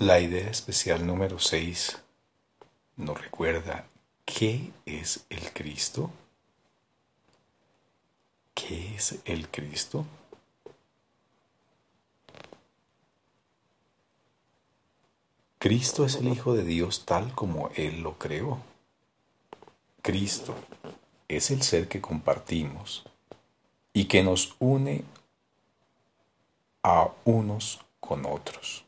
[0.00, 1.98] La idea especial número 6
[2.96, 3.84] nos recuerda
[4.24, 6.10] qué es el Cristo.
[8.54, 10.06] ¿Qué es el Cristo?
[15.58, 18.58] Cristo es el Hijo de Dios tal como Él lo creó.
[20.00, 20.54] Cristo
[21.28, 23.04] es el ser que compartimos
[23.92, 25.04] y que nos une
[26.82, 28.86] a unos con otros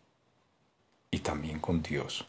[1.12, 2.26] y también con Dios.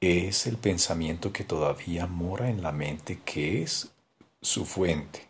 [0.00, 3.92] Es el pensamiento que todavía mora en la mente que es
[4.40, 5.28] su fuente.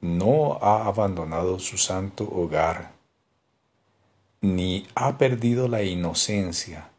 [0.00, 2.92] No ha abandonado su santo hogar,
[4.40, 6.90] ni ha perdido la inocencia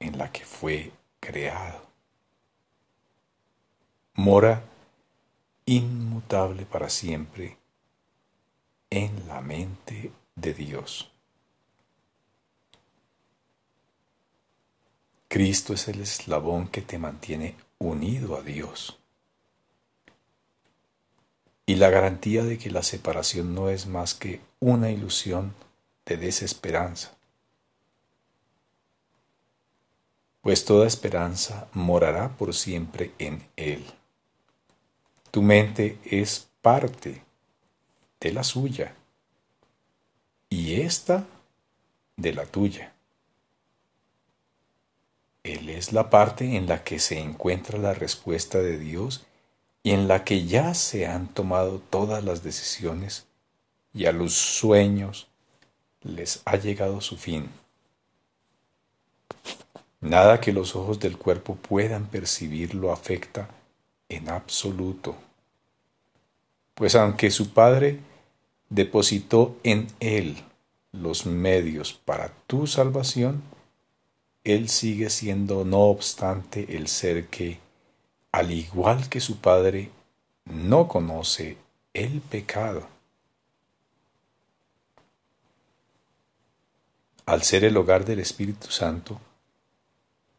[0.00, 1.84] en la que fue creado.
[4.14, 4.64] Mora
[5.64, 7.56] inmutable para siempre
[8.90, 11.10] en la mente de Dios.
[15.28, 18.98] Cristo es el eslabón que te mantiene unido a Dios.
[21.66, 25.54] Y la garantía de que la separación no es más que una ilusión
[26.06, 27.16] de desesperanza.
[30.40, 33.84] Pues toda esperanza morará por siempre en Él.
[35.30, 37.22] Tu mente es parte
[38.20, 38.94] de la suya
[40.54, 41.26] y esta
[42.16, 42.92] de la tuya.
[45.42, 49.26] Él es la parte en la que se encuentra la respuesta de Dios
[49.82, 53.26] y en la que ya se han tomado todas las decisiones
[53.92, 55.26] y a los sueños
[56.02, 57.50] les ha llegado su fin.
[60.00, 63.48] Nada que los ojos del cuerpo puedan percibir lo afecta
[64.08, 65.16] en absoluto.
[66.74, 67.98] Pues aunque su Padre
[68.68, 70.36] depositó en Él
[70.92, 73.42] los medios para tu salvación,
[74.44, 77.58] Él sigue siendo no obstante el ser que,
[78.32, 79.90] al igual que su Padre,
[80.44, 81.56] no conoce
[81.92, 82.88] el pecado.
[87.26, 89.20] Al ser el hogar del Espíritu Santo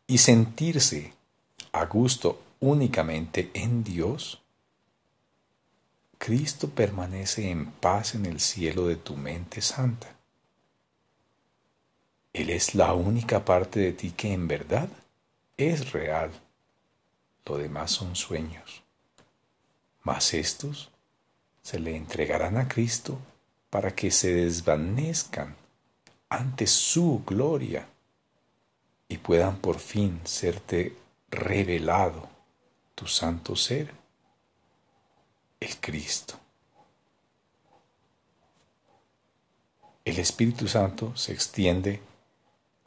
[0.08, 1.14] y sentirse
[1.72, 4.42] a gusto únicamente en Dios,
[6.18, 10.16] Cristo permanece en paz en el cielo de tu mente santa.
[12.34, 14.90] Él es la única parte de ti que en verdad
[15.58, 16.32] es real.
[17.46, 18.84] Lo demás son sueños.
[20.04, 20.92] Mas estos
[21.62, 23.18] se le entregarán a Cristo
[23.70, 25.56] para que se desvanezcan
[26.30, 27.88] ante su gloria
[29.08, 30.96] y puedan por fin serte
[31.30, 32.28] revelado
[32.96, 34.05] tu santo ser
[35.86, 36.34] Cristo.
[40.04, 42.02] El Espíritu Santo se extiende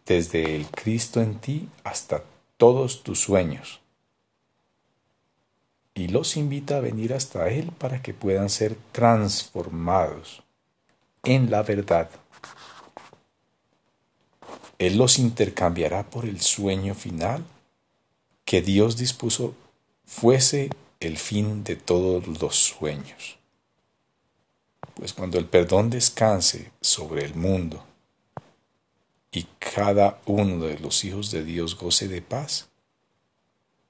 [0.04, 2.24] desde el Cristo en ti hasta
[2.56, 3.78] todos tus sueños
[5.94, 10.42] y los invita a venir hasta Él para que puedan ser transformados
[11.22, 12.10] en la verdad.
[14.80, 17.44] Él los intercambiará por el sueño final
[18.44, 19.54] que Dios dispuso
[20.04, 20.70] fuese
[21.00, 23.38] el fin de todos los sueños.
[24.94, 27.84] Pues cuando el perdón descanse sobre el mundo
[29.30, 32.68] y cada uno de los hijos de Dios goce de paz,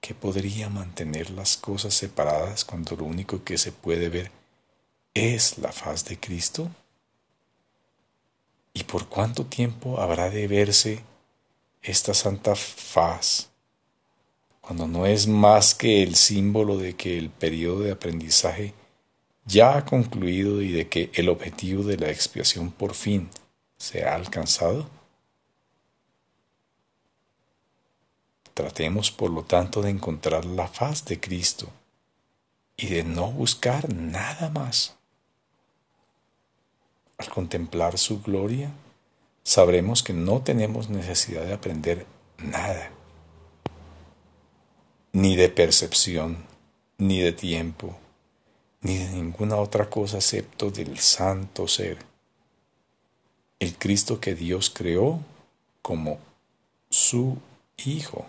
[0.01, 4.31] ¿qué podría mantener las cosas separadas cuando lo único que se puede ver
[5.15, 6.71] es la faz de Cristo?
[8.75, 11.03] ¿Y por cuánto tiempo habrá de verse
[11.81, 13.49] esta santa faz
[14.69, 18.75] cuando no es más que el símbolo de que el periodo de aprendizaje
[19.47, 23.31] ya ha concluido y de que el objetivo de la expiación por fin
[23.79, 24.91] se ha alcanzado?
[28.53, 31.71] Tratemos por lo tanto de encontrar la faz de Cristo
[32.77, 34.97] y de no buscar nada más.
[37.17, 38.71] Al contemplar su gloria,
[39.45, 42.05] sabremos que no tenemos necesidad de aprender
[42.37, 42.98] nada
[45.39, 46.37] de percepción,
[46.97, 47.97] ni de tiempo,
[48.81, 51.99] ni de ninguna otra cosa excepto del santo ser,
[53.61, 55.21] el Cristo que Dios creó
[55.81, 56.19] como
[56.91, 57.39] su
[57.85, 58.27] Hijo.